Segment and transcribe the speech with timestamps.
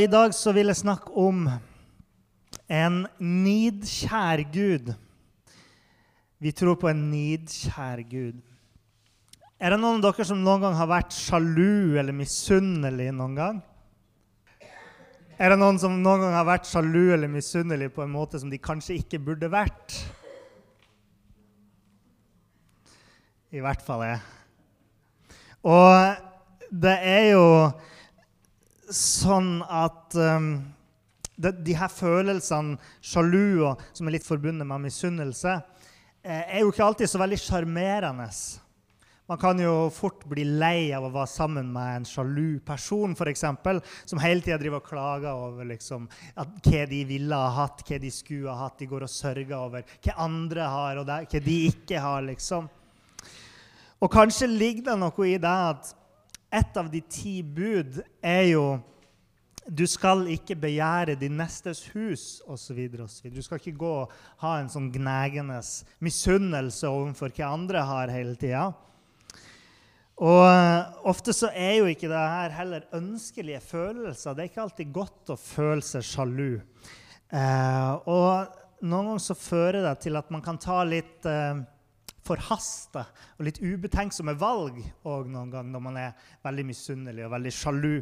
[0.00, 1.42] I dag så vil jeg snakke om
[2.72, 4.86] en nidkjær Gud.
[6.40, 8.38] Vi tror på en nidkjær Gud.
[9.60, 13.60] Er det noen av dere som noen gang har vært sjalu eller misunnelig noen gang?
[15.36, 18.48] Er det noen som noen gang har vært sjalu eller misunnelig på en måte som
[18.48, 20.00] de kanskje ikke burde vært?
[23.52, 24.24] I hvert fall jeg.
[25.68, 27.48] Og det er jo
[28.96, 30.54] sånn at um,
[31.36, 35.60] de, de her følelsene, sjalu og som er litt forbundet med misunnelse,
[36.22, 38.28] eh, er jo ikke alltid så veldig sjarmerende.
[39.30, 43.30] Man kan jo fort bli lei av å være sammen med en sjalu person for
[43.30, 48.00] eksempel, som hele tida driver og klager over liksom, hva de ville ha hatt, hva
[48.02, 48.80] de skulle ha hatt.
[48.82, 52.26] De går og sørger over hva andre har, og hva de ikke har.
[52.26, 52.68] liksom.
[54.02, 55.94] Og kanskje ligger det noe i det at
[56.52, 58.64] et av de ti bud er jo
[59.62, 62.80] du skal ikke begjære din nestes hus, osv.
[62.90, 65.60] Du skal ikke gå og ha en sånn gnagende
[66.02, 68.72] misunnelse overfor hva andre har hele tida.
[70.22, 74.34] Og eh, ofte så er jo ikke det her heller ønskelige følelser.
[74.34, 76.50] Det er ikke alltid godt å føle seg sjalu.
[77.32, 81.62] Eh, og noen ganger så fører det til at man kan ta litt eh,
[82.26, 83.06] forhasta
[83.38, 87.96] og litt ubetenksomme valg òg noen ganger når man er veldig misunnelig og veldig sjalu.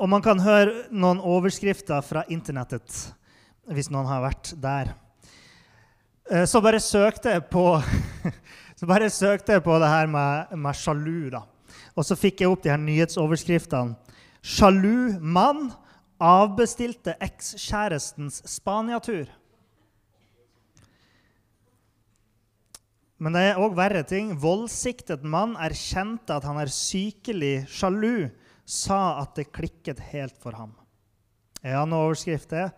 [0.00, 3.10] Og man kan høre noen overskrifter fra internettet
[3.70, 4.94] hvis noen har vært der.
[6.30, 7.64] Eh, så bare søkte jeg på,
[8.92, 11.28] bare søkte jeg på det her med, med sjalu.
[11.34, 11.44] da.
[11.94, 13.96] Og så fikk jeg opp de her nyhetsoverskriftene.
[14.40, 15.68] Sjalu mann
[16.20, 19.28] avbestilte ekskjærestens Spania-tur.
[23.20, 24.32] Men det er òg verre ting.
[24.40, 28.30] Voldsiktet mann erkjente at han er sykelig sjalu,
[28.64, 30.72] sa at det klikket helt for ham.
[31.60, 32.72] En annen overskrift er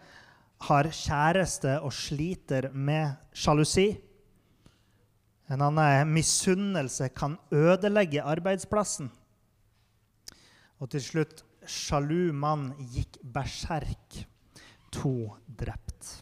[0.62, 4.00] 'Har kjæreste og sliter med sjalusi'.
[5.50, 9.10] En annen er 'Misunnelse kan ødelegge arbeidsplassen'.
[10.80, 14.26] Og til slutt 'Sjalu mann gikk berserk'.
[14.92, 16.21] To drept.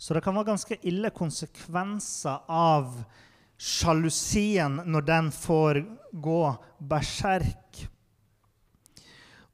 [0.00, 2.94] Så det kan være ganske ille konsekvenser av
[3.60, 5.82] sjalusien når den får
[6.24, 6.42] gå
[6.88, 7.82] berserk.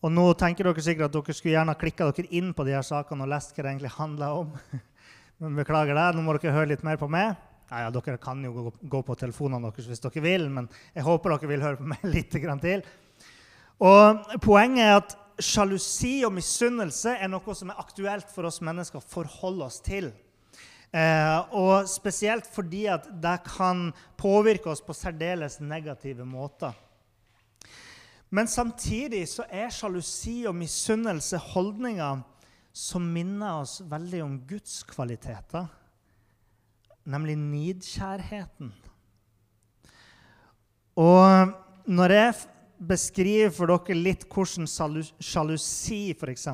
[0.07, 2.85] Og nå tenker dere sikkert at dere skulle gjerne klikka dere inn på de her
[2.87, 4.53] sakene og lest hva det egentlig handler om.
[5.43, 6.05] Men beklager det.
[6.15, 7.35] Nå må dere høre litt mer på meg.
[7.67, 11.33] Ja, ja, dere kan jo gå, på telefonene deres hvis dere vil, men jeg håper
[11.33, 12.85] dere vil høre på meg litt til.
[13.83, 19.03] Og Poenget er at sjalusi og misunnelse er noe som er aktuelt for oss mennesker
[19.03, 20.13] å forholde oss til.
[20.97, 26.73] Eh, og spesielt fordi at det kan påvirke oss på særdeles negative måter.
[28.33, 32.25] Men samtidig så er sjalusi og misunnelse holdninger
[32.77, 35.69] som minner oss veldig om Guds kvaliteter,
[37.05, 38.73] nemlig nidkjærheten.
[40.97, 41.55] Og
[41.87, 42.35] når jeg
[42.89, 46.49] beskriver for dere litt hvordan sjalusi f.eks.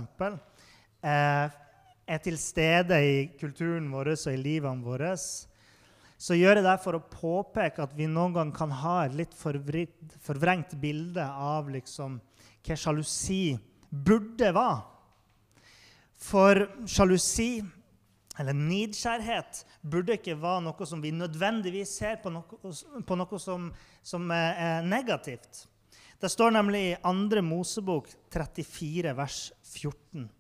[1.03, 1.62] Eh,
[2.07, 6.99] er til stede i kulturen vår og i livene våre, så gjør jeg det for
[6.99, 12.21] å påpeke at vi noen gang kan ha et litt forvrengt bilde av liksom
[12.63, 13.57] hva sjalusi
[13.91, 14.83] burde være.
[16.23, 17.65] For sjalusi,
[18.39, 22.61] eller nidkjærhet, burde ikke være noe som vi nødvendigvis ser på noe,
[23.03, 23.67] på noe som,
[24.07, 25.65] som er negativt.
[26.23, 27.43] Det står nemlig i 2.
[27.43, 30.31] Mosebok 34, vers 14.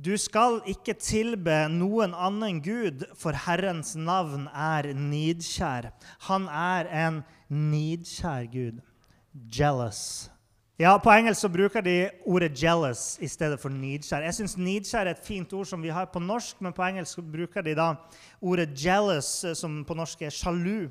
[0.00, 5.90] Du skal ikke tilbe noen annen Gud, for Herrens navn er nidkjær.
[6.28, 8.80] Han er en nidkjær Gud.
[9.32, 10.30] Jealous.
[10.80, 14.24] Ja, På engelsk så bruker de ordet 'jealous' i stedet for 'nidkjær'.
[14.24, 17.18] Jeg syns 'nidkjær' er et fint ord som vi har på norsk, men på engelsk
[17.32, 17.94] bruker de da
[18.40, 20.90] ordet 'jealous', eh, som på norsk er sjalu.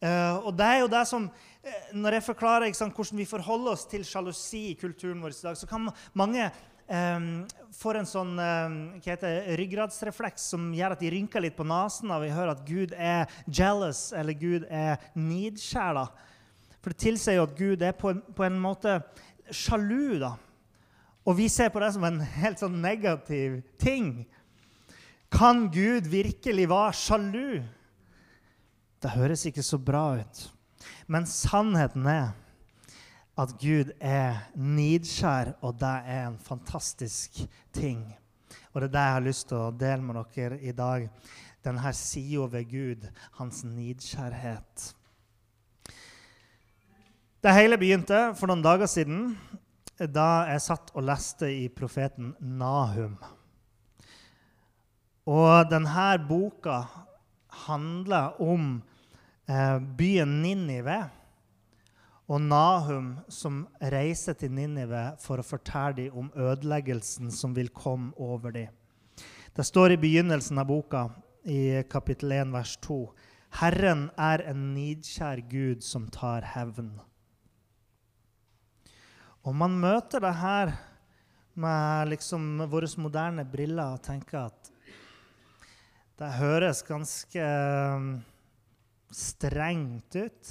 [0.00, 3.72] Uh, og det er jo det som, uh, Når jeg forklarer sant, hvordan vi forholder
[3.72, 6.50] oss til sjalusi i kulturen vår i dag, så kan mange
[6.90, 8.32] får en sånn
[9.04, 12.94] heter ryggradsrefleks som gjør at de rynker litt på nesen når vi hører at Gud
[12.98, 16.08] er jealous eller Gud er nidskjæla.
[16.82, 18.98] For det tilsier jo at Gud er på en, på en måte
[19.54, 20.34] sjalu, da,
[21.26, 24.24] og vi ser på det som en helt sånn negativ ting
[25.30, 27.60] Kan Gud virkelig være sjalu?
[29.00, 30.40] Det høres ikke så bra ut.
[31.06, 32.32] Men sannheten er
[33.40, 37.38] at Gud er nidskjær, og det er en fantastisk
[37.72, 38.02] ting.
[38.72, 41.06] Og det er det jeg har lyst til å dele med dere i dag.
[41.64, 43.06] Denne sida ved Gud,
[43.38, 44.90] hans nidskjærhet.
[47.40, 49.30] Det hele begynte for noen dager siden
[50.00, 53.16] da jeg satt og leste i profeten Nahum.
[55.28, 56.82] Og denne boka
[57.66, 58.82] handler om
[59.48, 61.00] eh, byen Ninive
[62.30, 68.12] og Nahum som reiser til Ninive for å fortelle dem om ødeleggelsen som vil komme
[68.22, 68.70] over dem.
[69.50, 71.08] Det står i begynnelsen av boka,
[71.42, 73.00] i kapittel 1, vers 2,
[73.58, 76.92] Herren er en nidkjær Gud som tar hevn.
[79.42, 80.74] Og man møter det her
[81.58, 84.70] med liksom våre moderne briller og tenker at
[86.20, 87.44] det høres ganske
[87.96, 88.10] um,
[89.10, 90.50] strengt ut.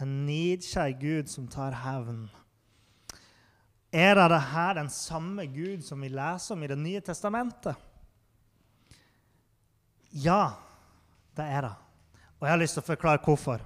[0.00, 2.24] En nidkjær Gud som tar hevn.
[3.92, 7.76] Er det her den samme Gud som vi leser om i Det nye testamentet?
[10.10, 10.54] Ja,
[11.36, 11.74] det er det.
[12.38, 13.62] Og jeg har lyst til å forklare hvorfor.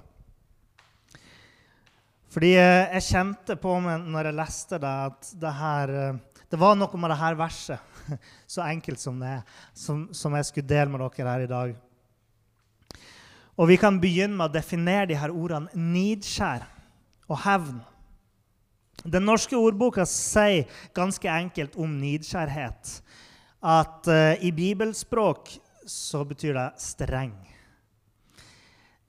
[2.35, 6.17] Fordi eh, jeg kjente på meg når jeg leste det, at det her eh,
[6.51, 7.79] Det var noe med det her verset,
[8.53, 11.71] så enkelt som det er, som, som jeg skulle dele med dere her i dag.
[13.55, 16.65] Og vi kan begynne med å definere de her ordene nidskjær
[17.31, 17.79] og hevn.
[19.05, 20.65] Den norske ordboka sier
[20.95, 22.99] ganske enkelt om nidskjærhet
[23.65, 25.55] at uh, i bibelspråk
[25.89, 27.33] så betyr det streng.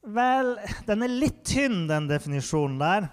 [0.06, 0.54] Vel,
[0.87, 3.08] den er litt tynn, den definisjonen der.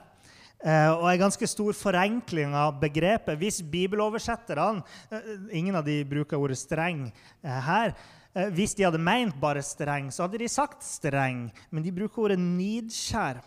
[0.63, 3.39] Uh, og en ganske stor forenkling av begrepet.
[3.39, 7.09] Hvis bibeloversetterne uh, Ingen av de bruker ordet 'streng'
[7.43, 7.95] her.
[8.33, 12.27] Eh, hvis de hadde meint bare streng, så hadde de sagt streng, men de bruker
[12.27, 13.43] ordet nidskjær.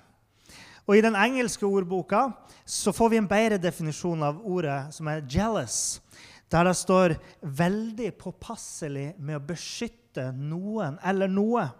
[0.86, 2.28] Og I den engelske ordboka
[2.62, 6.00] så får vi en bedre definisjon av ordet, som er 'jealous',
[6.48, 11.72] der det står 'veldig påpasselig med å beskytte noen eller noe',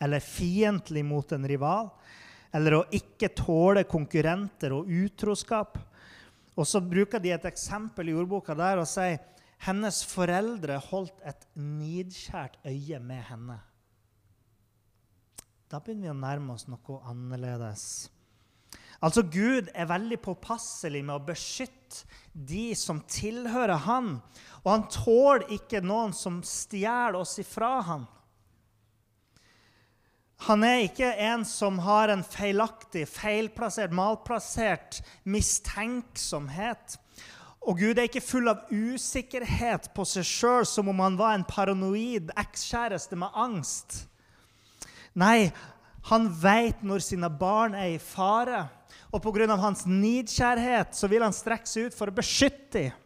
[0.00, 1.90] eller fiendtlig mot en rival,
[2.52, 5.78] eller å ikke tåle konkurrenter og utroskap.
[6.56, 9.18] Og så bruker de et eksempel i ordboka der og sier
[9.66, 13.60] hennes foreldre holdt et nidkjært øye med henne.
[15.70, 17.84] Da begynner vi å nærme oss noe annerledes.
[19.02, 24.16] Altså, Gud er veldig påpasselig med å beskytte de som tilhører han.
[24.62, 28.04] Og han tåler ikke noen som stjeler oss ifra han.
[30.46, 36.96] Han er ikke en som har en feilaktig, feilplassert, malplassert mistenksomhet.
[37.62, 41.46] Og Gud er ikke full av usikkerhet på seg sjøl som om han var en
[41.46, 44.02] paranoid ekskjæreste med angst.
[45.14, 45.52] Nei,
[46.10, 48.64] han veit når sine barn er i fare,
[49.12, 49.46] og pga.
[49.60, 52.98] hans nidkjærhet så vil han strekke seg ut for å beskytte dem.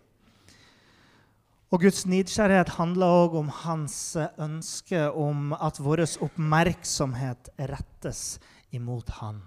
[1.75, 8.39] Og Guds nidkjærhet handler òg om hans ønske om at vår oppmerksomhet rettes
[8.71, 9.43] imot Han.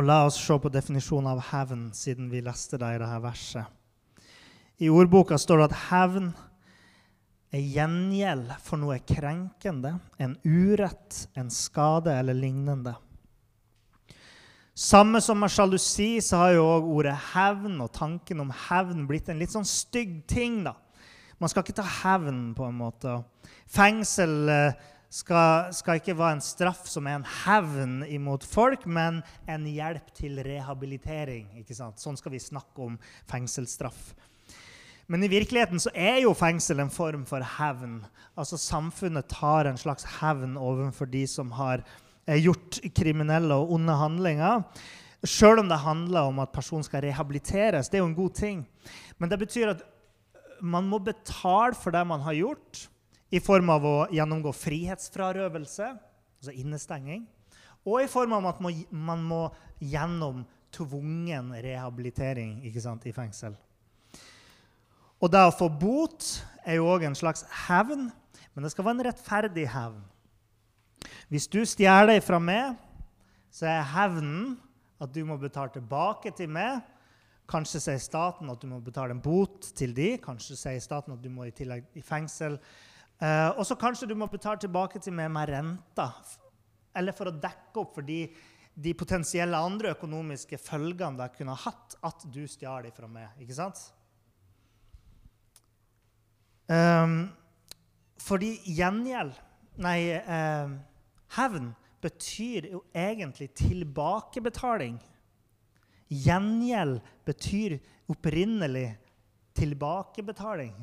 [0.00, 3.66] Og la oss se på definisjonen av hevn, siden vi leste det i dette verset.
[4.80, 6.30] I ordboka står det at hevn
[7.52, 12.94] er gjengjeld for noe krenkende, en urett, en skade eller lignende.
[14.72, 19.28] Samme som med sjalusi så har jo òg ordet hevn og tanken om hevn blitt
[19.28, 20.62] en litt sånn stygg ting.
[20.64, 20.78] da.
[21.36, 23.18] Man skal ikke ta hevn, på en måte.
[23.68, 24.80] Fengsel eh,
[25.10, 30.12] skal, skal, ikke være en straff som er en hevn imot folk, men en hjelp
[30.14, 31.48] til rehabilitering.
[31.58, 31.98] Ikke sant?
[31.98, 32.98] Sånn skal vi snakke om
[33.30, 34.12] fengselsstraff.
[35.10, 37.98] Men i virkeligheten så er jo fengsel en form for hevn.
[38.38, 41.82] Altså Samfunnet tar en slags hevn overfor de som har
[42.28, 44.62] eh, gjort kriminelle og onde handlinger.
[45.26, 47.90] Sjøl om det handler om at personen skal rehabiliteres.
[47.90, 48.62] Det er jo en god ting.
[49.18, 49.82] Men det betyr at
[50.62, 52.86] man må betale for det man har gjort
[53.30, 55.90] i form av å gjennomgå frihetsfrarøvelse,
[56.40, 57.26] altså innestenging,
[57.86, 59.42] og i form av at man må
[59.80, 60.42] gjennom
[60.74, 63.54] tvungen rehabilitering sant, i fengsel.
[65.20, 66.26] Og det å få bot
[66.64, 68.08] er jo òg en slags hevn,
[68.54, 70.00] men det skal være en rettferdig hevn.
[71.30, 72.74] Hvis du stjeler fra meg,
[73.54, 74.56] så er hevnen
[75.00, 76.80] at du må betale tilbake til meg.
[77.50, 80.12] Kanskje sier staten at du må betale en bot til de.
[80.22, 82.58] Kanskje sier staten at du må i tillegg i fengsel
[83.20, 86.08] Uh, og så kanskje du må betale tilbake til meg med renta.
[86.96, 88.24] Eller for å dekke opp for de
[88.80, 93.28] de potensielle andre økonomiske følgene det kunne hatt at du stjal ifra meg.
[93.42, 93.82] ikke sant?
[96.70, 97.30] Um,
[98.20, 99.38] fordi gjengjeld
[99.80, 100.70] Nei, eh,
[101.38, 101.70] hevn
[102.02, 104.98] betyr jo egentlig tilbakebetaling.
[106.10, 107.78] Gjengjeld betyr
[108.10, 108.90] opprinnelig
[109.56, 110.74] tilbakebetaling.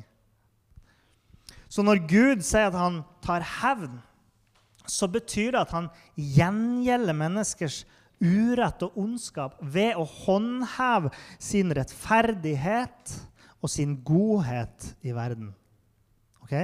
[1.68, 4.00] Så når Gud sier at han tar hevn,
[4.88, 7.82] så betyr det at han gjengjelder menneskers
[8.18, 13.14] urett og ondskap ved å håndheve sin rettferdighet
[13.60, 15.52] og sin godhet i verden.
[16.42, 16.56] Ok?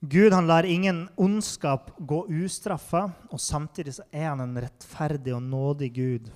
[0.00, 5.42] Gud han lar ingen ondskap gå ustraffa, og samtidig så er han en rettferdig og
[5.44, 6.30] nådig Gud.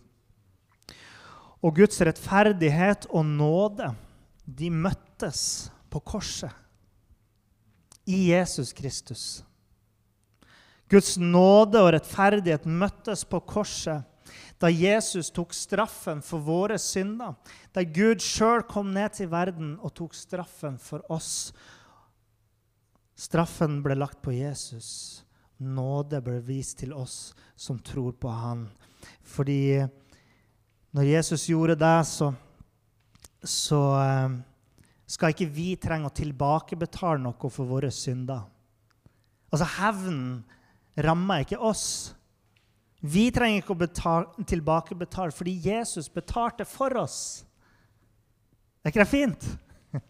[1.64, 3.94] Og Guds rettferdighet og nåde
[4.44, 6.50] de møttes på korset
[8.04, 9.44] i Jesus Kristus.
[10.90, 14.02] Guds nåde og rettferdighet møttes på korset
[14.62, 17.34] da Jesus tok straffen for våre synder.
[17.74, 21.52] Da Gud sjøl kom ned til verden og tok straffen for oss
[23.14, 25.22] Straffen ble lagt på Jesus.
[25.62, 28.66] Nåde ble vist til oss som tror på han.
[29.22, 29.84] Fordi
[30.94, 32.32] når Jesus gjorde det, så,
[33.38, 34.34] så eh,
[35.06, 38.44] skal ikke vi trenge å tilbakebetale noe for våre synder.
[39.52, 40.42] Altså, hevnen
[41.04, 42.14] rammer ikke oss.
[43.04, 47.44] Vi trenger ikke å betale, tilbakebetale fordi Jesus betalte for oss.
[48.82, 49.46] Er ikke det fint?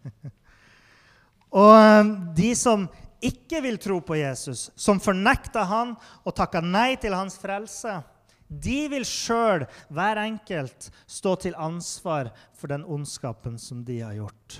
[1.55, 2.87] Og um, de som
[3.25, 7.99] ikke vil tro på Jesus, som fornekter han og takker nei til hans frelse,
[8.45, 14.59] de vil sjøl, hver enkelt, stå til ansvar for den ondskapen som de har gjort.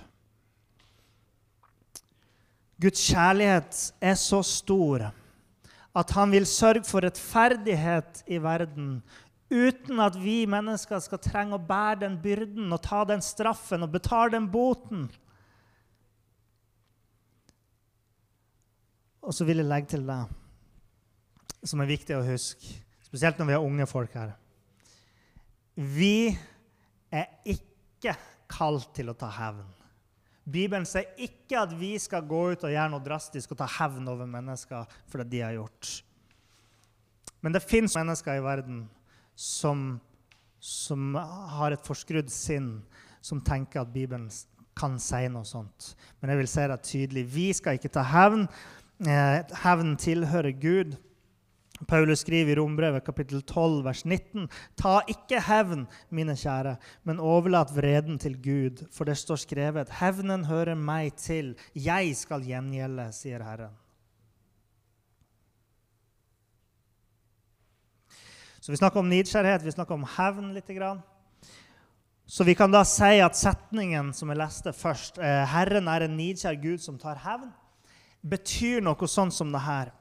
[2.86, 5.08] Guds kjærlighet er så stor
[5.96, 9.00] at han vil sørge for rettferdighet i verden
[9.50, 13.94] uten at vi mennesker skal trenge å bære den byrden og ta den straffen og
[13.94, 15.06] betale den boten.
[19.25, 20.22] Og så vil jeg legge til det
[21.65, 22.75] som er viktig å huske,
[23.08, 24.36] spesielt når vi har unge folk her.
[25.74, 26.36] Vi
[27.10, 28.13] er ikke
[28.51, 29.65] kalt til å ta hevn.
[30.46, 34.06] Bibelen sier ikke at vi skal gå ut og gjøre noe drastisk og ta hevn
[34.12, 35.94] over mennesker for det de har gjort.
[37.42, 38.84] Men det fins mennesker i verden
[39.36, 40.00] som,
[40.62, 42.78] som har et forskrudd sinn,
[43.25, 44.30] som tenker at Bibelen
[44.78, 45.94] kan si noe sånt.
[46.20, 47.25] Men jeg vil si det tydelig.
[47.32, 48.46] Vi skal ikke ta hevn.
[49.02, 50.96] Eh, hevn tilhører Gud.
[51.84, 54.48] Paulus skriver i Rombrevet kapittel 12, vers 19.:
[54.79, 60.46] Ta ikke hevn, mine kjære, men overlat vreden til Gud, for det står skrevet:" Hevnen
[60.46, 63.75] hører meg til, jeg skal gjengjelde, sier Herren.
[68.62, 70.72] Så vi snakker om nidskjærhet, vi snakker om hevn litt.
[72.25, 76.17] Så vi kan da si at setningen som jeg leste først, eh, 'Herren er en
[76.17, 77.53] nidkjær Gud som tar hevn',
[78.24, 79.91] betyr noe sånn som det her.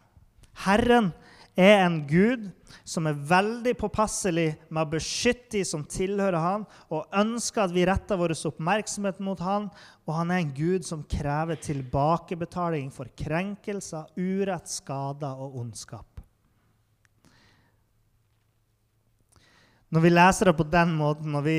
[0.54, 2.48] Herren er en Gud
[2.82, 7.84] som er veldig påpasselig med å beskytte de som tilhører han, og ønsker at vi
[7.86, 9.68] retter vår oppmerksomhet mot han.
[10.04, 16.08] Og han er en Gud som krever tilbakebetaling for krenkelser, urett, skader og ondskap.
[19.94, 21.58] Når vi leser det på den måten, når vi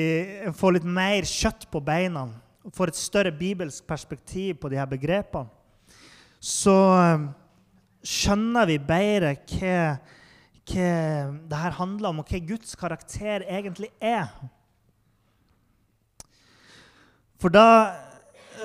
[0.59, 2.27] får litt mer kjøtt på beina,
[2.75, 5.47] får et større bibelsk perspektiv på de her begrepene,
[6.43, 6.75] så
[8.05, 9.77] skjønner vi bedre hva,
[10.65, 14.29] hva her handler om, og hva Guds karakter egentlig er.
[17.41, 17.65] For da,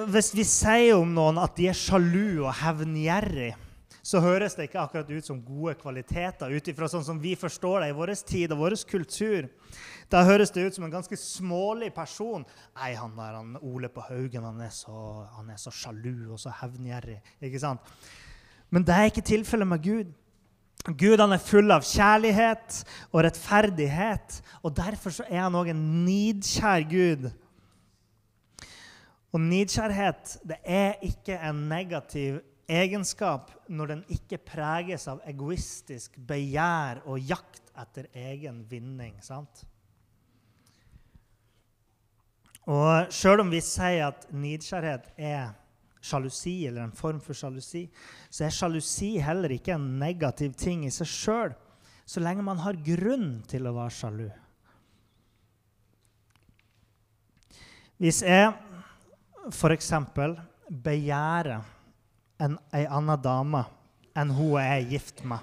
[0.08, 3.52] hvis vi sier om noen at de er sjalu og hevngjerrig,
[4.00, 7.82] så høres det ikke akkurat ut som gode kvaliteter ut ifra sånn som vi forstår
[7.82, 9.50] det i vår tid og vår kultur.
[10.10, 12.46] Da høres det ut som en ganske smålig person.
[12.80, 16.40] Nei, han der han Ole på Haugen han er, så, han er så sjalu og
[16.40, 17.20] så hevngjerrig.
[17.44, 17.92] Ikke sant?
[18.70, 20.10] Men det er ikke tilfellet med Gud.
[20.96, 27.26] Gud er full av kjærlighet og rettferdighet, og derfor er han òg en nidkjær Gud.
[29.30, 37.02] Og nidkjærhet det er ikke en negativ egenskap når den ikke preges av egoistisk begjær
[37.04, 39.18] og jakt etter egen vinning.
[39.22, 39.64] sant?
[42.70, 45.52] Og sjøl om vi sier at nidkjærhet er
[46.00, 47.84] sjalusi, eller en form for sjalusi,
[48.30, 51.56] så er sjalusi heller ikke en negativ ting i seg sjøl,
[52.08, 54.30] så lenge man har grunn til å være sjalu.
[58.00, 58.48] Hvis jeg
[59.52, 59.92] f.eks.
[60.70, 61.60] begjærer
[62.40, 63.66] en, ei anna dame
[64.16, 65.38] enn hun jeg er gift med.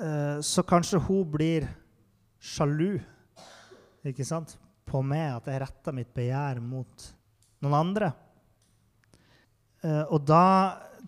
[0.00, 1.68] eh, så kanskje hun blir
[2.40, 2.98] sjalu
[4.08, 4.56] ikke sant?
[4.90, 7.04] på meg, at jeg retter mitt begjær mot
[7.62, 8.08] noen andre.
[9.80, 10.44] Eh, og da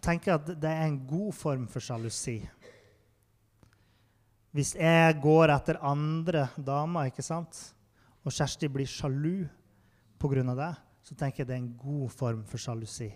[0.02, 2.38] tenker jeg at det er en god form for sjalusi.
[4.52, 7.72] Hvis jeg går etter andre damer, ikke sant?
[8.22, 9.42] og Kjersti blir sjalu
[10.20, 10.54] pga.
[10.54, 13.10] det, så tenker jeg det er en god form for sjalusi.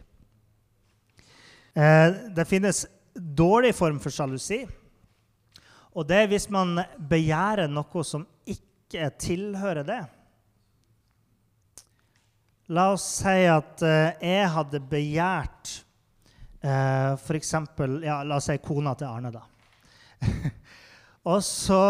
[1.76, 4.64] Uh, det finnes dårlig form for sjalusi.
[5.94, 10.02] Og det er hvis man begjærer noe som ikke tilhører det.
[12.74, 15.70] La oss si at eh, jeg hadde begjært
[16.64, 17.52] eh, f.eks.
[18.02, 19.44] Ja, la oss si kona til Arne, da.
[21.30, 21.82] og så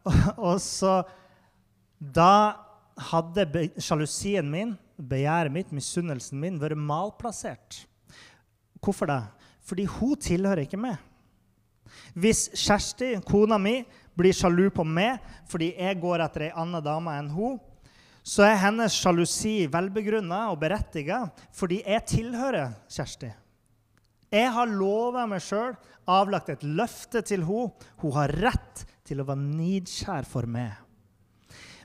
[0.50, 1.02] Og så
[2.00, 2.32] Da
[3.10, 7.84] hadde sjalusien min, begjæret mitt, misunnelsen min, vært malplassert.
[8.80, 9.22] Hvorfor det?
[9.64, 10.98] Fordi hun tilhører ikke meg.
[12.12, 13.82] Hvis Kjersti, kona mi,
[14.16, 17.56] blir sjalu på meg fordi jeg går etter ei anna dame enn hun,
[18.22, 21.22] så er hennes sjalusi velbegrunna og berettiga
[21.56, 23.30] fordi jeg tilhører Kjersti.
[24.30, 25.74] Jeg har lova meg sjøl,
[26.06, 27.88] avlagt et løfte til henne.
[28.02, 30.76] Hun har rett til å være nidkjær for meg.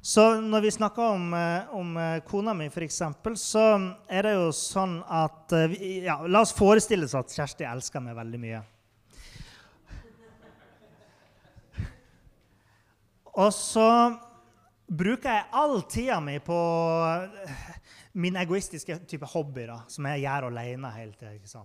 [0.06, 3.00] Så når vi snakker om, eh, om eh, kona mi, f.eks.,
[3.42, 3.64] så
[4.06, 5.74] er det jo sånn at eh,
[6.06, 8.60] ja, La oss forestille oss at Kjersti elsker meg veldig mye.
[13.34, 13.88] Og så
[14.88, 16.58] bruker jeg all tida mi på
[18.22, 21.64] min egoistiske type hobby, da, som jeg gjør alene hele tida.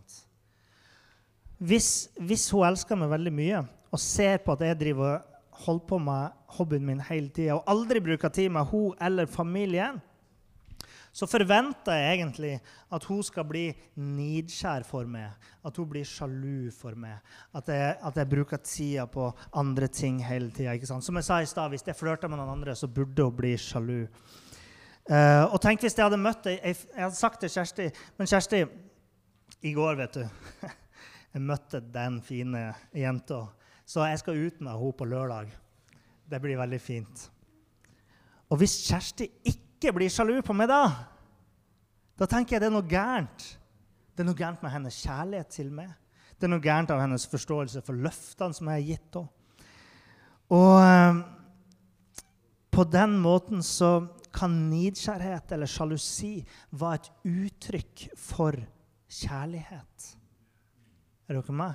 [1.60, 5.20] Hvis, hvis hun elsker meg veldig mye og ser på at jeg driver
[5.60, 10.00] holder på med hobbyen min hele tida og aldri bruker tid med hun eller familien,
[11.12, 12.52] så forventer jeg egentlig
[12.94, 13.64] at hun skal bli
[13.98, 15.32] nidskjær for meg.
[15.66, 17.18] At hun blir sjalu for meg.
[17.56, 19.26] At jeg, at jeg bruker tida på
[19.58, 20.76] andre ting hele tida.
[20.86, 23.56] Som jeg sa i stad, hvis jeg flørter med noen andre, så burde hun bli
[23.58, 24.04] sjalu.
[25.10, 27.86] Uh, og tenk hvis jeg hadde møtt deg jeg, jeg hadde sagt til Kjersti
[28.20, 28.58] Men Kjersti,
[29.66, 30.20] i går, vet du
[31.32, 32.60] Jeg møtte den fine
[32.94, 33.40] jenta.
[33.88, 35.50] Så jeg skal ut med henne på lørdag.
[36.30, 37.24] Det blir veldig fint.
[38.50, 40.84] Og hvis Kjersti ikke blir sjalu på meg da,
[42.20, 43.46] da tenker jeg det er noe gærent.
[44.12, 45.88] Det er noe gærent med hennes kjærlighet til meg.
[46.36, 49.36] Det er noe gærent av hennes forståelse for løftene som jeg har gitt henne.
[50.50, 51.20] Og eh,
[52.74, 53.92] på den måten så
[54.34, 56.40] kan nidkjærhet eller sjalusi
[56.76, 58.58] være et uttrykk for
[59.10, 60.10] kjærlighet.
[61.28, 61.74] Er dere med?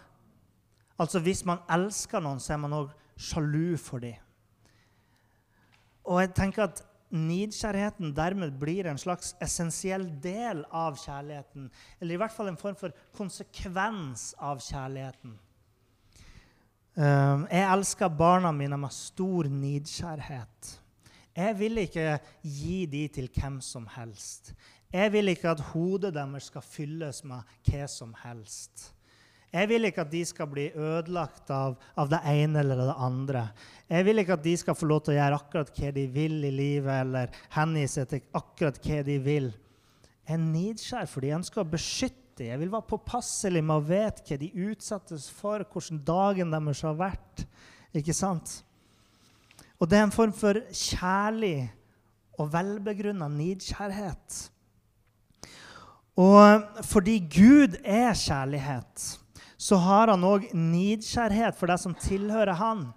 [0.99, 4.19] Altså Hvis man elsker noen, så er man òg sjalu for dem.
[6.05, 11.69] Og jeg tenker at Nidkjærheten dermed blir en slags essensiell del av kjærligheten.
[11.99, 15.35] Eller i hvert fall en form for konsekvens av kjærligheten.
[16.95, 20.79] Ehm, jeg elsker barna mine med stor nidkjærhet.
[21.35, 24.53] Jeg vil ikke gi dem til hvem som helst.
[24.93, 28.94] Jeg vil ikke at hodet deres skal fylles med hva som helst.
[29.55, 33.45] Jeg vil ikke at de skal bli ødelagt av, av, det ene eller det andre.
[33.87, 36.35] Jeg vil ikke at de skal få lov til å gjøre akkurat hva de vil
[36.43, 39.49] i livet, eller hengi seg til akkurat hva de vil.
[40.25, 42.49] Jeg er nidskjær, for de ønsker å beskytte.
[42.49, 46.99] Jeg vil være påpasselig med å vite hva de utsettes for, hvordan dagen deres har
[46.99, 47.47] vært.
[47.95, 48.57] Ikke sant?
[49.79, 51.69] Og det er en form for kjærlig
[52.35, 54.41] og velbegrunna nidkjærhet.
[56.19, 59.13] Og fordi Gud er kjærlighet
[59.65, 62.89] så har han òg nidkjærhet for det som tilhører han.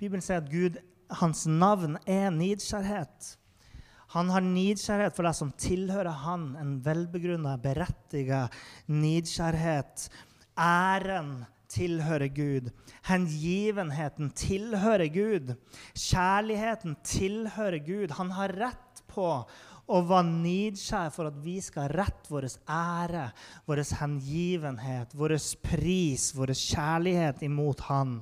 [0.00, 0.76] Bibelen sier at Gud,
[1.20, 3.30] hans navn er nidkjærhet.
[4.12, 8.52] Han har nidkjærhet for det som tilhører han, en velbegrunna, berettiget
[8.90, 10.08] nidkjærhet.
[10.60, 12.70] Æren tilhører Gud.
[13.06, 15.54] Hengivenheten tilhører Gud.
[15.94, 18.16] Kjærligheten tilhører Gud.
[18.18, 19.28] Han har rett på
[19.90, 23.26] og var nidskjær for at vi skal rette vår ære,
[23.66, 28.20] vår hengivenhet, vår pris, vår kjærlighet imot Han.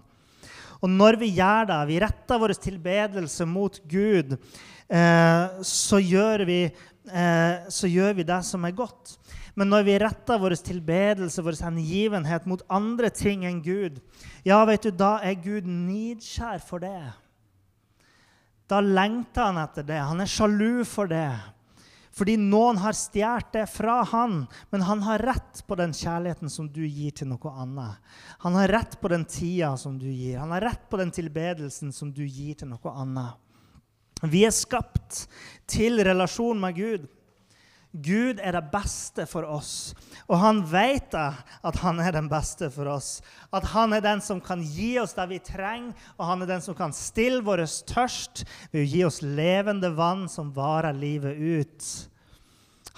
[0.78, 4.36] Og når vi gjør det, vi retter vår tilbedelse mot Gud,
[4.88, 6.60] eh, så, gjør vi,
[7.10, 9.18] eh, så gjør vi det som er godt.
[9.58, 13.98] Men når vi retter vår tilbedelse, vår hengivenhet mot andre ting enn Gud,
[14.46, 17.10] ja, vet du, da er Gud nidskjær for det.
[18.70, 19.98] Da lengter han etter det.
[19.98, 21.32] Han er sjalu for det.
[22.18, 24.40] Fordi noen har stjålet det fra han,
[24.72, 28.00] men han har rett på den kjærligheten som du gir til noe annet.
[28.42, 30.40] Han har rett på den tida som du gir.
[30.40, 33.38] Han har rett på den tilbedelsen som du gir til noe annet.
[34.26, 35.28] Vi er skapt
[35.70, 37.06] til relasjon med Gud.
[38.04, 39.94] Gud er det beste for oss,
[40.28, 43.18] og han vet at han er den beste for oss.
[43.54, 46.62] At han er den som kan gi oss det vi trenger, og han er den
[46.64, 51.90] som kan stille vår tørst ved å gi oss levende vann som varer livet ut.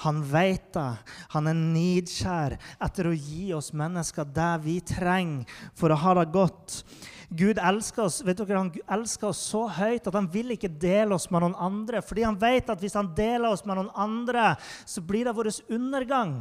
[0.00, 0.92] Han vet det.
[1.34, 6.30] Han er nidkjær etter å gi oss mennesker det vi trenger for å ha det
[6.32, 6.82] godt.
[7.30, 11.14] Gud elsker oss vet dere, han elsker oss så høyt at han vil ikke dele
[11.14, 12.02] oss med noen andre.
[12.02, 15.52] Fordi han vet at hvis han deler oss med noen andre, så blir det vår
[15.70, 16.40] undergang.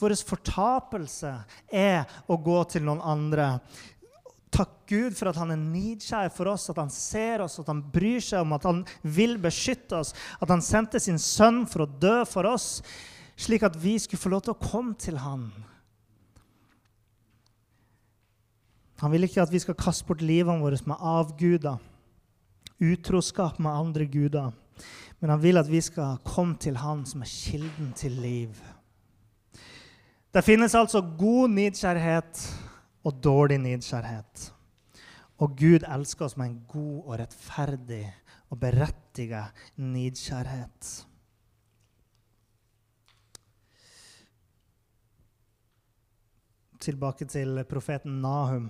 [0.00, 1.30] Vår fortapelse
[1.70, 3.52] er å gå til noen andre.
[4.56, 7.84] Takk Gud for at han er nidkjær for oss, at han ser oss, at han
[7.92, 11.90] bryr seg om, at han vil beskytte oss, at han sendte sin sønn for å
[12.02, 12.80] dø for oss,
[13.36, 15.50] slik at vi skulle få lov til å komme til han.
[19.00, 21.76] Han vil ikke at vi skal kaste bort livene våre med avguder,
[22.80, 24.54] utroskap med andre guder.
[25.20, 28.56] Men han vil at vi skal komme til han som er kilden til liv.
[30.32, 32.42] Det finnes altså god nidkjærhet
[33.06, 34.50] og dårlig nidkjærhet.
[35.40, 38.04] Og Gud elsker oss med en god og rettferdig
[38.52, 41.06] og berettiget nidkjærhet.
[46.80, 48.68] Tilbake til profeten Nahum.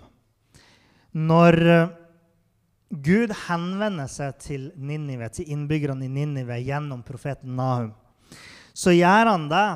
[1.16, 1.92] Når eh,
[2.92, 7.94] Gud henvender seg til Ninive, til innbyggerne i Ninive gjennom profeten Nahum,
[8.76, 9.68] så gjør han det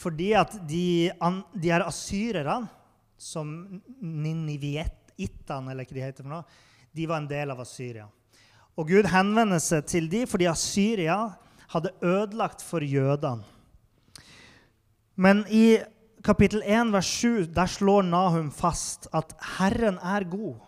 [0.00, 1.10] fordi at de,
[1.56, 2.68] de er asyrerne,
[3.16, 3.48] som
[4.00, 6.44] Ninivittene, eller hva de heter for noe,
[6.96, 8.04] de var en del av Asyria.
[8.76, 11.16] Og Gud henvender seg til dem fordi Asyria
[11.72, 13.44] hadde ødelagt for jødene.
[15.16, 15.78] Men i
[16.24, 20.65] kapittel 1, vers 7, der slår Nahum fast at Herren er god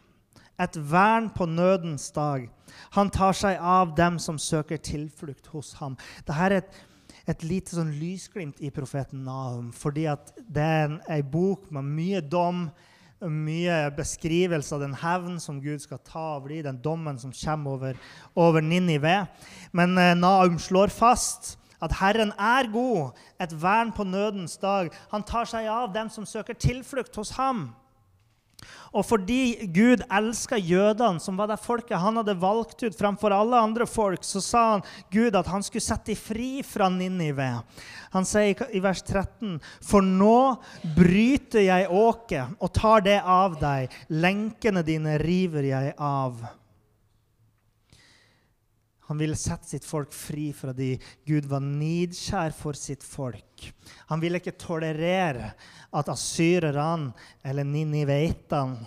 [0.58, 2.48] et vern på nødens dag.
[2.96, 5.96] Han tar seg av dem som søker tilflukt hos ham.
[6.26, 6.78] Dette er et,
[7.28, 10.08] et lite sånn lysglimt i profeten Nahum, fordi
[10.48, 12.68] det er en, bok med mye dom,
[13.18, 17.78] mye beskrivelse av den hevn som Gud skal ta over dem, den dommen som kommer
[17.78, 18.02] over,
[18.38, 19.24] over Ninive.
[19.72, 24.90] Men eh, Nahum slår fast at Herren er god, et vern på nødens dag.
[25.12, 27.68] Han tar seg av dem som søker tilflukt hos ham.
[28.96, 33.60] Og fordi Gud elska jødene, som var det folket han hadde valgt ut framfor alle
[33.60, 37.50] andre folk, så sa han Gud at han skulle sette dem fri fra Ninive.
[38.14, 40.56] Han sier i vers 13.: For nå
[40.96, 43.92] bryter jeg åket og tar det av deg.
[44.08, 46.40] Lenkene dine river jeg av.
[49.08, 50.92] Han ville sette sitt folk fri fra de
[51.24, 53.70] Gud var nidkjær for sitt folk.
[54.12, 55.54] Han ville ikke tolerere
[55.96, 58.84] at asyrerne eller niniveitene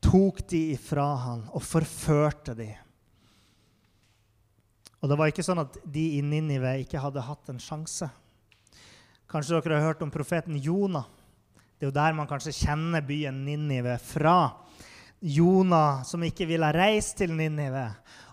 [0.00, 2.70] tok de ifra han og forførte de.
[5.00, 8.08] Og det var ikke sånn at de i Ninive ikke hadde hatt en sjanse.
[9.30, 11.06] Kanskje dere har hørt om profeten Jonah.
[11.76, 14.50] Det er jo der man kanskje kjenner byen Ninive fra.
[15.20, 17.86] Jonah som ikke ville reise til Ninive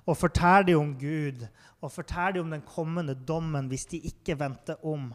[0.08, 1.44] og fortelle dem om Gud
[1.84, 5.12] og fortelle dem om den kommende dommen hvis de ikke vendte om.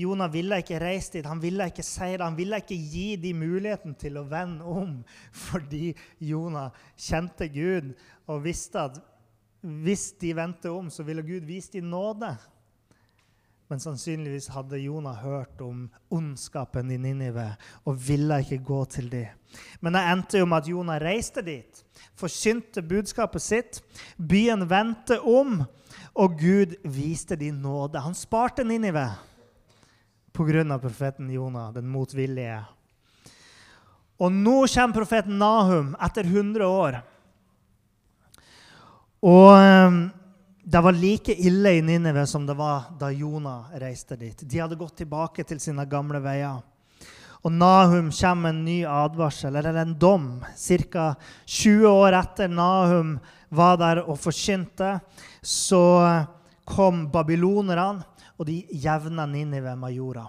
[0.00, 2.24] Jonah ville ikke reise dit, han ville ikke si det.
[2.24, 4.96] Han ville ikke gi dem muligheten til å vende om
[5.46, 7.92] fordi Jonah kjente Gud
[8.26, 9.00] og visste at
[9.60, 12.32] hvis de vendte om, så ville Gud vise dem nåde.
[13.70, 17.52] Men sannsynligvis hadde Jonah hørt om ondskapen i Ninive
[17.86, 19.30] og ville ikke gå til dem.
[19.78, 21.84] Men det endte jo med at Jonah reiste dit,
[22.18, 23.80] forkynte budskapet sitt.
[24.18, 25.60] Byen vendte om,
[26.18, 28.02] og Gud viste dem nåde.
[28.02, 29.06] Han sparte Ninive
[30.32, 30.78] pga.
[30.78, 32.64] profeten Jonah, den motvillige.
[34.18, 37.02] Og nå kommer profeten Nahum etter 100 år.
[39.22, 40.10] Og ehm,
[40.62, 44.42] det var like ille i Ninive som det var da Jonah reiste dit.
[44.42, 46.60] De hadde gått tilbake til sine gamle veier.
[47.40, 50.26] Og Nahum kommer med en ny advarsel, eller en dom.
[50.56, 51.14] Ca.
[51.46, 53.14] 20 år etter Nahum
[53.48, 54.98] var der og forkynte,
[55.40, 56.26] så
[56.68, 58.04] kom babylonerne,
[58.36, 60.26] og de jevna Ninive med jorda.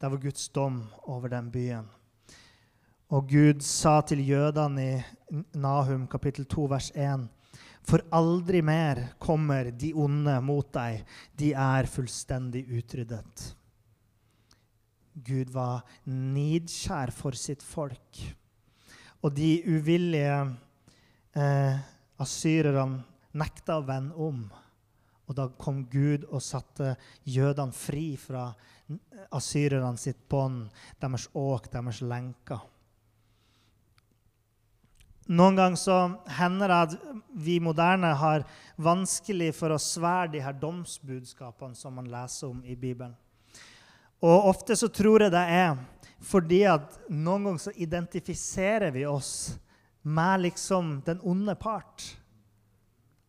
[0.00, 1.88] Det var Guds dom over den byen.
[3.12, 7.28] Og Gud sa til jødene i Nahum kapittel 2 vers 1
[7.86, 11.02] for aldri mer kommer de onde mot deg.
[11.36, 13.48] De er fullstendig utryddet.
[15.12, 18.22] Gud var nidkjær for sitt folk.
[19.22, 20.38] Og de uvillige
[21.36, 21.80] eh,
[22.22, 23.02] asyrerne
[23.38, 24.42] nekta å vende om.
[25.28, 26.94] Og da kom Gud og satte
[27.28, 28.48] jødene fri fra
[29.32, 30.66] asyrerne sitt bånd,
[31.00, 32.71] deres åk, deres lenker.
[35.30, 35.96] Noen ganger så
[36.34, 36.94] hender det at
[37.44, 38.42] vi moderne har
[38.82, 43.14] vanskelig for å svære de her domsbudskapene som man leser om i Bibelen.
[44.22, 45.76] Og ofte så tror jeg det er
[46.22, 49.56] fordi at noen ganger så identifiserer vi oss
[50.02, 52.04] med liksom den onde part.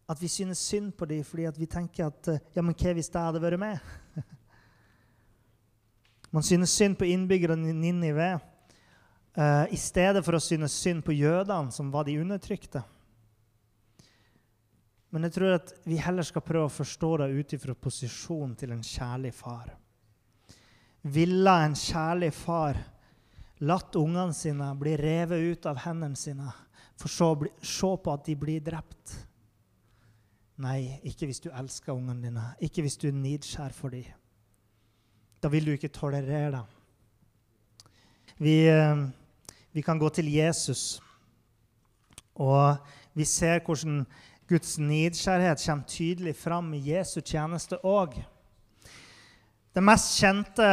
[0.10, 3.22] At vi synes synd på dem fordi vi tenker at ja, men hva hvis jeg
[3.22, 3.94] hadde vært med?
[6.34, 8.40] Man synes synd på innbyggerne i Ninive
[9.38, 12.84] uh, i stedet for å synes synd på jødene, som var de undertrykte.
[15.14, 18.74] Men jeg tror at vi heller skal prøve å forstå det ut ifra posisjonen til
[18.74, 19.70] en kjærlig far.
[21.04, 22.80] Ville en kjærlig far
[23.64, 26.50] latt ungene sine bli revet ut av hendene sine,
[26.98, 29.14] for så å se på at de blir drept?
[30.64, 34.10] Nei, ikke hvis du elsker ungene dine, ikke hvis du er nidskjær for dem.
[35.44, 36.64] Da vil du ikke tolerere det.
[38.40, 39.02] Vi, eh,
[39.74, 41.02] vi kan gå til Jesus,
[42.36, 42.78] og
[43.14, 44.06] vi ser hvordan
[44.50, 48.20] Guds nidskjærhet kommer tydelig fram i Jesu tjeneste òg.
[49.74, 50.68] Det mest kjente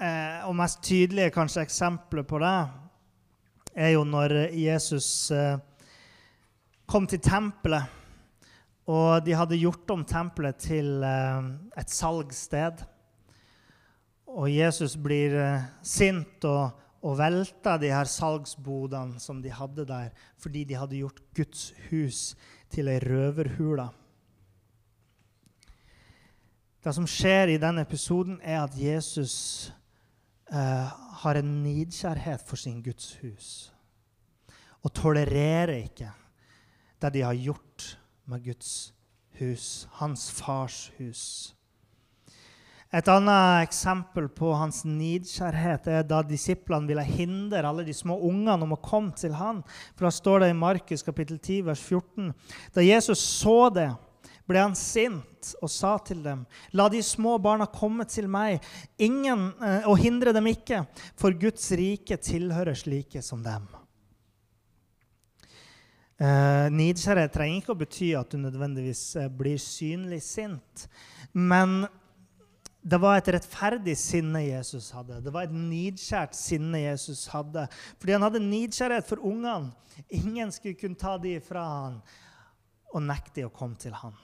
[0.00, 2.56] eh, og mest tydelige kanskje eksempelet på det
[3.76, 5.58] er jo når Jesus eh,
[6.88, 7.92] kom til tempelet.
[8.86, 12.84] Og de hadde gjort om tempelet til eh, et salgssted.
[14.32, 20.10] Og Jesus blir eh, sint og, og velta de her salgsbodene som de hadde der,
[20.42, 22.34] fordi de hadde gjort Guds hus
[22.72, 23.86] til ei røverhule.
[26.82, 29.72] Det som skjer i denne episoden, er at Jesus
[30.50, 30.90] eh,
[31.22, 33.48] har en nidkjærhet for sin Guds hus.
[34.82, 36.12] Og tolererer ikke
[37.02, 38.94] det de har gjort med Guds
[39.38, 41.55] hus, hans fars hus.
[42.96, 48.64] Et annet eksempel på hans nidkjærhet er da disiplene ville hindre alle de små ungene
[48.64, 49.60] om å komme til han.
[49.92, 52.30] For Da står det i Markus kapittel 10, vers 14.
[52.72, 53.90] Da Jesus så det,
[54.46, 58.62] ble han sint og sa til dem.: La de små barna komme til meg,
[58.96, 60.86] ingen, eh, og hindre dem ikke,
[61.18, 63.66] for Guds rike tilhører slike som dem.
[66.16, 70.86] Eh, Nidkjærhet trenger ikke å bety at du nødvendigvis eh, blir synlig sint.
[71.34, 71.84] Men
[72.86, 75.18] det var et rettferdig sinne Jesus hadde.
[75.24, 77.64] Det var et nidskjært sinne Jesus hadde.
[77.98, 79.72] Fordi han hadde nidskjærhet for ungene.
[80.14, 81.98] Ingen skulle kunne ta de fra han
[82.94, 84.14] og nekte å komme til han.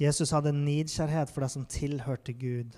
[0.00, 2.72] Jesus hadde nidskjærhet for det som tilhørte Gud.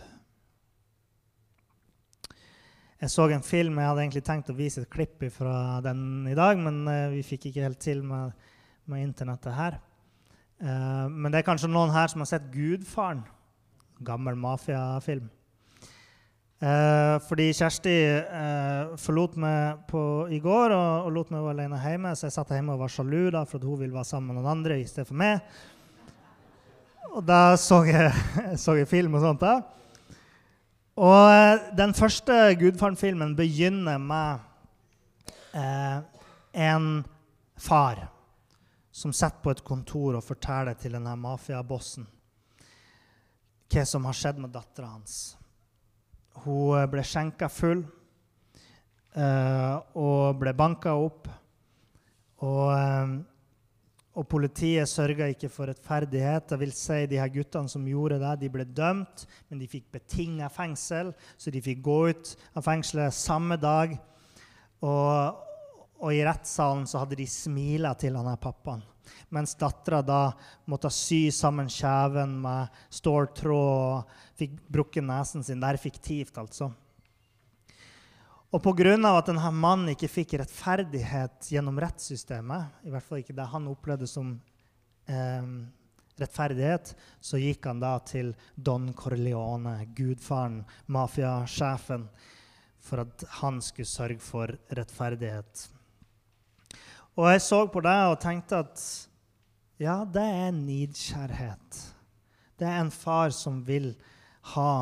[3.01, 3.79] Jeg så en film.
[3.79, 7.23] Jeg hadde egentlig tenkt å vise et klipp fra den i dag, men uh, vi
[7.25, 8.35] fikk ikke helt til med,
[8.91, 9.79] med internettet her.
[10.59, 13.36] Uh, men det er kanskje noen her som har sett 'Gudfaren'.
[14.05, 15.29] Gammel mafiafilm.
[16.57, 17.95] Eh, fordi Kjersti
[19.01, 22.53] forlot meg på, i går og, og lot meg være alene hjemme, så jeg satt
[22.57, 24.87] hjemme og var sjalu da, for at hun ville være sammen med noen andre i
[24.89, 25.41] stedet for meg.
[27.17, 28.13] Og da så jeg,
[28.63, 29.45] så jeg film og sånt.
[29.45, 29.61] da.
[30.97, 34.39] Og eh, den første Gudfaren-filmen begynner med
[35.53, 35.99] eh,
[36.57, 37.05] en
[37.57, 38.07] far
[38.93, 42.07] som sitter på et kontor og forteller til denne mafiabossen
[43.73, 45.37] hva som har skjedd med dattera hans.
[46.45, 47.83] Hun ble skjenka full
[49.17, 51.31] eh, og ble banka opp.
[52.47, 53.17] Og eh,
[54.17, 56.49] og politiet sørga ikke for rettferdighet.
[56.49, 59.91] Det vil si De her guttene som gjorde det, de ble dømt, men de fikk
[59.93, 63.93] betinga fengsel, så de fikk gå ut av fengselet samme dag.
[64.81, 65.43] Og,
[66.01, 68.85] og i rettssalen så hadde de smila til han her pappaen.
[69.35, 70.21] Mens dattera da
[70.71, 75.63] måtte sy sammen kjeven med ståltråd og fikk brukket nesen sin.
[75.63, 76.71] Det er fiktivt, altså.
[78.55, 78.95] Og pga.
[78.95, 84.07] at denne mannen ikke fikk rettferdighet gjennom rettssystemet, i hvert fall ikke det han opplevde
[84.07, 84.37] som
[85.11, 85.49] eh,
[86.17, 92.07] rettferdighet, så gikk han da til Don Corleone, gudfaren, mafiasjefen,
[92.81, 95.67] for at han skulle sørge for rettferdighet.
[97.17, 98.83] Og jeg så på det og tenkte at
[99.81, 101.83] ja, det er nidkjærhet.
[102.57, 103.95] Det er en far som vil
[104.55, 104.73] ha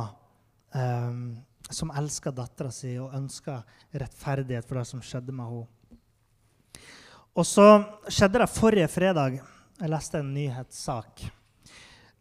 [0.75, 1.37] um,
[1.71, 3.63] som elsker dattera si og ønsker
[3.95, 5.71] rettferdighet for det som skjedde med henne.
[7.35, 7.67] Og så
[8.07, 9.41] skjedde det forrige fredag.
[9.81, 11.25] Jeg leste en nyhetssak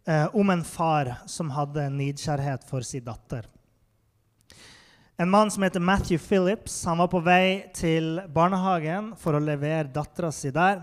[0.10, 3.46] eh, om en far som hadde nidkjærhet for sin datter.
[5.18, 9.92] En mann som heter Matthew Phillips, han var på vei til barnehagen for å levere
[9.94, 10.80] dattera si der.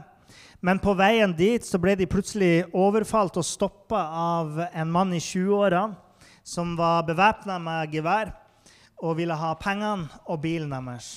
[0.62, 5.18] Men på veien dit så ble de plutselig overfalt og stoppa av en mann i
[5.18, 5.88] 20-åra
[6.46, 8.30] som var bevæpna med gevær
[9.02, 11.08] og ville ha pengene og bilen deres.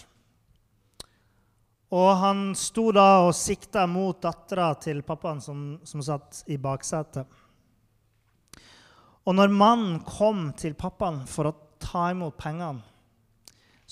[1.94, 7.28] Og han sto da og sikta mot dattera til pappaen som, som satt i baksetet.
[9.24, 12.82] Og når mannen kom til pappaen for å ta imot pengene,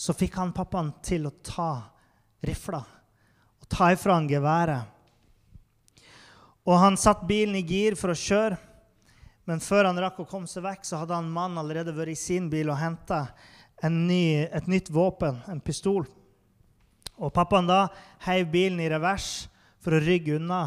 [0.02, 1.74] så fikk han pappaen til å ta
[2.42, 2.80] rifla
[3.62, 4.88] og ta ifra han geværet.
[6.66, 8.58] Og han satte bilen i gir for å kjøre,
[9.46, 12.18] men før han rakk å komme seg vekk, så hadde han mannen allerede vært i
[12.18, 13.28] sin bil og henta
[13.90, 16.06] ny, et nytt våpen, en pistol.
[17.22, 17.84] Og pappaen da
[18.26, 19.48] heiv bilen i revers
[19.82, 20.64] for å rygge unna.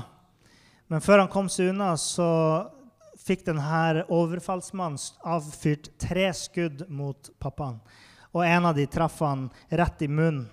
[0.91, 2.29] Men før han kom seg unna, så
[3.25, 7.81] fikk denne overfallsmannen avfyrt tre skudd mot pappaen.
[8.35, 10.47] Og en av de traff han rett i munnen.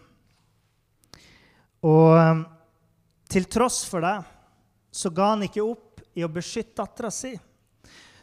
[1.82, 2.42] Og eh,
[3.32, 4.20] til tross for det
[4.92, 7.32] så ga han ikke opp i å beskytte dattera si.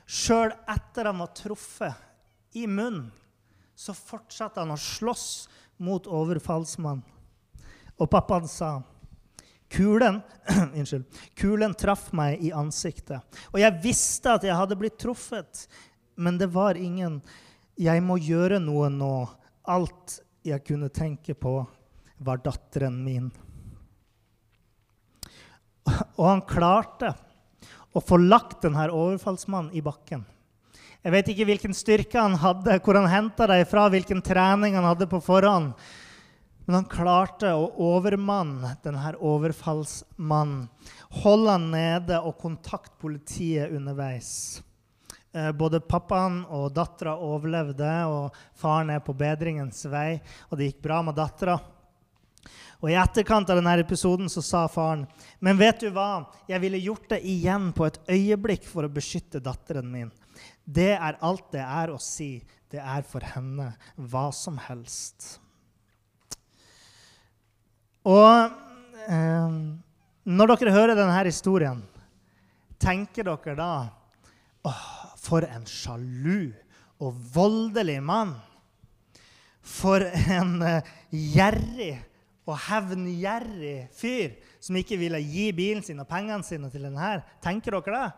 [0.08, 3.08] Sjøl etter han var truffet i munnen,
[3.74, 5.48] så fortsatte han å slåss
[5.84, 7.04] mot overfallsmannen.
[7.98, 8.78] Og pappaen sa
[9.68, 10.22] Kulen,
[10.78, 11.04] unnskyld,
[11.36, 13.20] kulen traff meg i ansiktet.
[13.52, 15.66] Og jeg visste at jeg hadde blitt truffet,
[16.16, 17.20] men det var ingen
[17.78, 19.28] Jeg må gjøre noe nå.
[19.68, 21.60] Alt jeg kunne tenke på,
[22.24, 23.28] var datteren min.
[26.16, 27.12] Og han klarte
[27.92, 30.24] å få lagt denne overfallsmannen i bakken.
[31.04, 34.88] Jeg vet ikke hvilken styrke han hadde, hvor han henta det fra, hvilken trening han
[34.88, 35.72] hadde på forhånd.
[36.66, 40.66] Men han klarte å overmanne denne overfallsmannen.
[41.22, 44.60] Holde han nede og kontakte politiet underveis.
[45.32, 50.20] Eh, både pappaen og dattera overlevde, og faren er på bedringens vei.
[50.48, 51.58] Og det gikk bra med dattera.
[52.78, 55.02] Og I etterkant av denne episoden så sa faren
[55.42, 56.28] men vet du hva?
[56.46, 60.12] Jeg ville gjort det igjen på et øyeblikk for å beskytte datteren min.
[60.64, 62.38] Det er alt det er å si.
[62.70, 65.40] Det er for henne hva som helst.
[68.08, 68.54] Og
[69.10, 69.58] eh,
[70.28, 71.82] når dere hører denne historien,
[72.78, 73.72] tenker dere da
[74.68, 76.52] åh, for en sjalu
[77.04, 78.34] og voldelig mann.
[79.68, 81.98] For en uh, gjerrig
[82.48, 87.18] og hevngjerrig fyr som ikke ville gi bilen sin og pengene sine til denne.
[87.44, 88.08] Tenker dere det?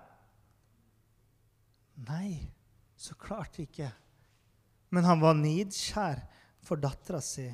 [2.10, 2.36] Nei,
[2.96, 3.90] så klart ikke.
[4.94, 6.22] Men han var nidkjær
[6.64, 7.48] for dattera si.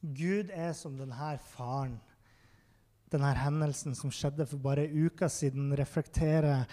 [0.00, 1.98] Gud er som denne faren.
[3.10, 6.68] Denne hendelsen som skjedde for bare uka siden, reflekterer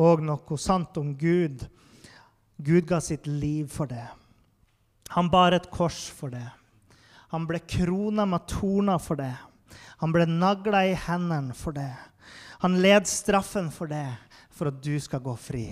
[0.00, 1.66] òg noe sant om Gud.
[2.56, 4.06] Gud ga sitt liv for det.
[5.12, 6.46] Han bar et kors for det.
[7.32, 9.34] Han ble krona med torner for det.
[10.00, 11.92] Han ble nagla i hendene for det.
[12.64, 14.06] Han led straffen for det,
[14.52, 15.66] for at du skal gå fri.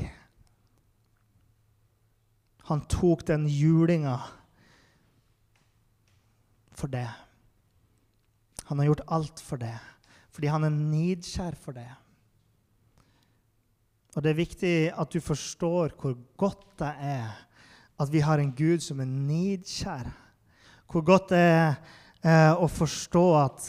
[2.68, 4.18] Han tok den julinga
[6.76, 7.08] for det.
[8.68, 9.74] Han har gjort alt for det,
[10.30, 11.88] fordi han er nidkjær for det.
[14.16, 17.46] Og Det er viktig at du forstår hvor godt det er
[18.00, 20.08] at vi har en Gud som er nidkjær.
[20.90, 21.74] Hvor godt det er
[22.24, 23.66] eh, å forstå at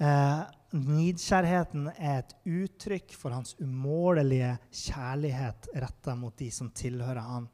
[0.00, 0.40] eh,
[0.74, 7.46] nidkjærheten er et uttrykk for hans umålelige kjærlighet retta mot de som tilhører han.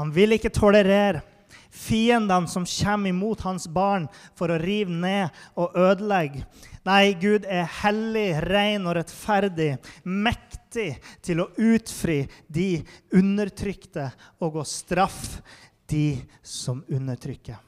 [0.00, 1.22] Han vil ikke tolerere
[1.70, 4.08] fiendene som kommer imot hans barn
[4.38, 6.46] for å rive ned og ødelegge.
[6.88, 9.74] Nei, Gud er hellig, ren og rettferdig,
[10.08, 12.78] mektig til å utfri de
[13.18, 14.06] undertrykte
[14.44, 15.42] og å straffe
[15.88, 17.58] de som undertrykker.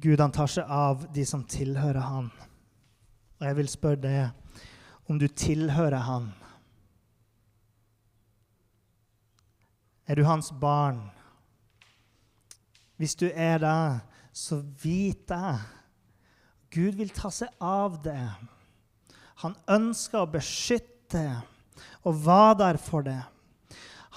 [0.00, 2.30] Gud han tar seg av de som tilhører han.
[3.40, 4.70] Og jeg vil spørre deg
[5.10, 6.30] om du tilhører han.
[10.06, 11.02] Er du hans barn?
[12.96, 14.00] Hvis du er det,
[14.32, 15.79] så vit det.
[16.70, 18.30] Gud vil ta seg av det.
[19.42, 21.24] Han ønsker å beskytte
[22.06, 23.18] og var der for det.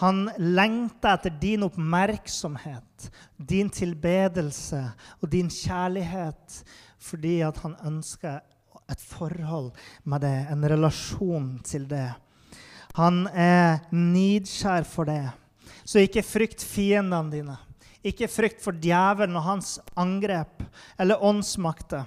[0.01, 4.81] Han lengter etter din oppmerksomhet, din tilbedelse
[5.21, 6.63] og din kjærlighet
[7.03, 8.41] fordi han ønsker
[8.91, 9.71] et forhold
[10.03, 12.09] med det, en relasjon til det.
[12.97, 15.31] Han er nidskjær for det.
[15.83, 17.55] Så ikke frykt fiendene dine.
[18.03, 20.63] Ikke frykt for djevelen og hans angrep
[20.99, 22.05] eller åndsmakter.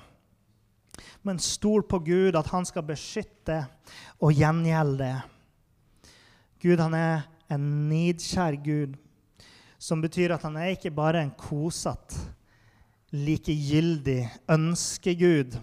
[1.23, 3.63] Men stol på Gud, at han skal beskytte
[4.21, 5.11] og gjengjelde.
[6.63, 8.97] Gud han er en nidkjær Gud,
[9.79, 12.19] som betyr at han er ikke bare en kosete,
[13.17, 15.55] likegyldig ønskegud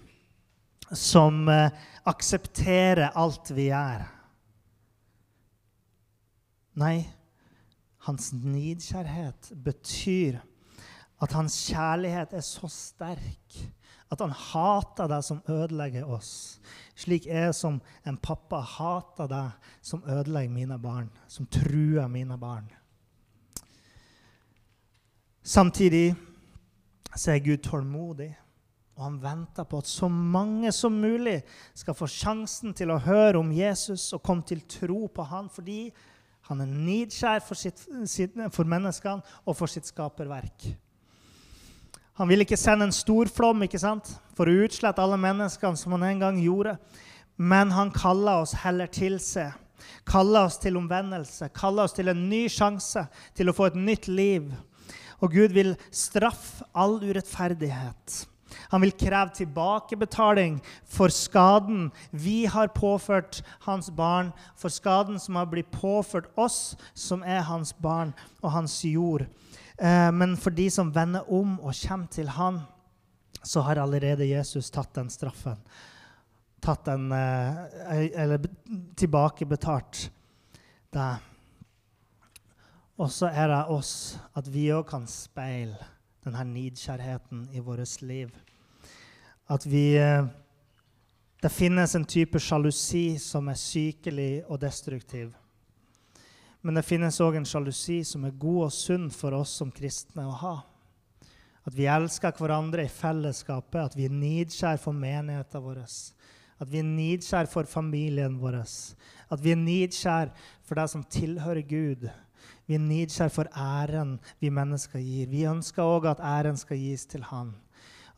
[0.95, 1.73] som eh,
[2.07, 4.05] aksepterer alt vi gjør.
[6.79, 7.03] Nei,
[8.07, 10.39] hans nidkjærhet betyr
[11.23, 13.59] at hans kjærlighet er så sterk
[14.13, 16.59] At han hater deg som ødelegger oss.
[16.95, 22.69] Slik jeg som en pappa hater deg som ødelegger mine barn, som truer mine barn.
[25.43, 26.13] Samtidig
[27.15, 28.29] så er Gud tålmodig,
[28.95, 31.39] og han venter på at så mange som mulig
[31.75, 35.87] skal få sjansen til å høre om Jesus og komme til tro på han, fordi
[36.47, 37.81] han er nidskjær for, sitt,
[38.53, 40.69] for menneskene og for sitt skaperverk.
[42.19, 44.11] Han vil ikke sende en storflom ikke sant?
[44.33, 46.75] for å utslette alle menneskene som han en gang gjorde.
[47.37, 49.53] Men han kaller oss heller til seg.
[50.09, 53.05] Kaller oss til omvendelse, kaller oss til en ny sjanse
[53.37, 54.51] til å få et nytt liv.
[55.21, 58.23] Og Gud vil straffe all urettferdighet.
[58.73, 60.59] Han vil kreve tilbakebetaling
[60.89, 67.23] for skaden vi har påført hans barn, for skaden som har blitt påført oss, som
[67.23, 69.25] er hans barn og hans jord.
[69.77, 72.61] Eh, men for de som vender om og kommer til han,
[73.43, 75.57] så har allerede Jesus tatt den straffen.
[76.63, 78.39] Tatt den eh, Eller
[78.95, 80.11] tilbakebetalt
[80.93, 81.09] det.
[83.01, 85.89] Og så er det oss at vi òg kan speile
[86.23, 88.31] denne nidkjærheten i vårt liv.
[89.49, 90.23] At vi eh,
[91.43, 95.33] Det finnes en type sjalusi som er sykelig og destruktiv.
[96.63, 100.23] Men det finnes òg en sjalusi som er god og sunn for oss som kristne
[100.23, 100.53] å ha.
[101.67, 105.81] At vi elsker hverandre i fellesskapet, at vi er nidskjær for menigheten vår.
[105.83, 108.61] At vi er nidskjær for familien vår.
[108.63, 110.31] At vi er nidskjær
[110.63, 112.07] for det som tilhører Gud.
[112.67, 115.27] Vi er nidskjær for æren vi mennesker gir.
[115.31, 117.51] Vi ønsker òg at æren skal gis til Han.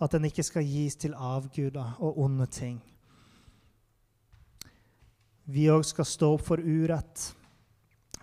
[0.01, 2.77] At den ikke skal gis til avguder og onde ting.
[5.45, 7.31] Vi òg skal stå opp for urett.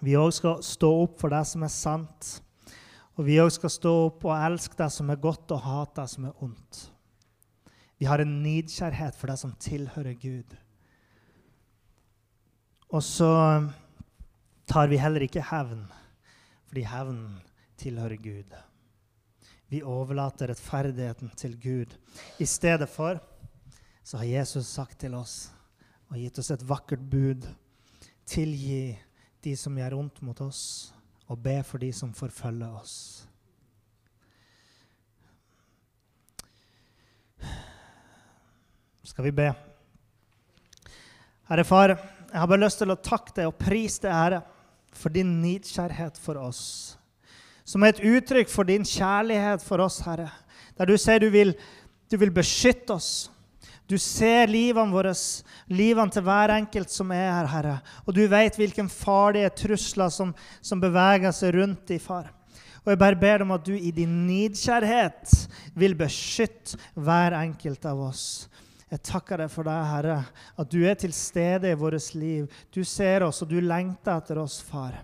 [0.03, 2.33] Vi òg skal stå opp for det som er sant.
[3.15, 6.11] Og vi òg skal stå opp og elske det som er godt, og hate det
[6.11, 6.81] som er ondt.
[8.01, 10.57] Vi har en nidkjærhet for det som tilhører Gud.
[12.91, 13.31] Og så
[14.67, 15.85] tar vi heller ikke hevn,
[16.67, 17.23] fordi hevn
[17.79, 18.57] tilhører Gud.
[19.71, 21.95] Vi overlater rettferdigheten til Gud.
[22.43, 23.23] I stedet for
[24.03, 25.53] så har Jesus sagt til oss
[26.11, 27.47] og gitt oss et vakkert bud.
[28.29, 28.99] Tilgi
[29.43, 30.93] de som gjør ondt mot oss,
[31.27, 32.97] og be for de som forfølger oss.
[39.03, 39.49] Skal vi be?
[41.51, 41.97] Herre Far,
[42.33, 44.43] jeg har bare lyst til å takke deg og prise deg, Herre,
[44.95, 46.63] for din nidkjærhet for oss.
[47.67, 50.31] Som er et uttrykk for din kjærlighet for oss, Herre.
[50.79, 51.53] Der du sier du vil,
[52.09, 53.32] du vil beskytte oss,
[53.93, 55.13] du ser livene våre,
[55.69, 57.75] livene til hver enkelt som er her, Herre.
[58.07, 60.33] Og du vet hvilke farlige trusler som,
[60.65, 62.31] som beveger seg rundt i far.
[62.83, 65.37] Og jeg bare ber om at du i din nidkjærhet
[65.79, 68.25] vil beskytte hver enkelt av oss.
[68.93, 70.19] Jeg takker deg for deg, Herre,
[70.61, 72.51] at du er til stede i vårt liv.
[72.75, 74.99] Du ser oss, og du lengter etter oss, far.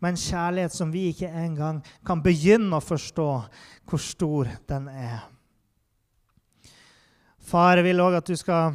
[0.00, 3.30] Med en kjærlighet som vi ikke engang kan begynne å forstå
[3.84, 5.33] hvor stor den er.
[7.44, 8.72] Far, jeg vil òg at du skal